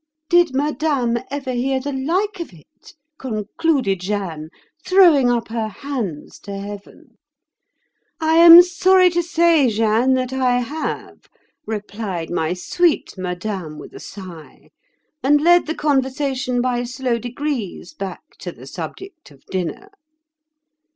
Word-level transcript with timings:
Did 0.29 0.55
Madame 0.55 1.19
ever 1.29 1.51
hear 1.53 1.79
the 1.79 1.93
like 1.93 2.39
of 2.39 2.51
it?' 2.55 2.95
concluded 3.19 3.99
Jeanne, 3.99 4.49
throwing 4.83 5.29
up 5.29 5.49
her 5.49 5.67
hands 5.67 6.39
to 6.39 6.57
heaven. 6.57 7.19
'I 8.19 8.33
am 8.37 8.61
sorry 8.63 9.11
to 9.11 9.21
say, 9.21 9.69
Jeanne, 9.69 10.15
that 10.15 10.33
I 10.33 10.61
have,' 10.61 11.27
replied 11.67 12.31
my 12.31 12.53
sweet 12.55 13.15
Madame 13.15 13.77
with 13.77 13.93
a 13.93 13.99
sigh, 13.99 14.71
and 15.21 15.39
led 15.39 15.67
the 15.67 15.75
conversation 15.75 16.61
by 16.61 16.81
slow 16.83 17.19
degrees 17.19 17.93
back 17.93 18.23
to 18.39 18.51
the 18.51 18.65
subject 18.65 19.29
of 19.29 19.45
dinner. 19.51 19.89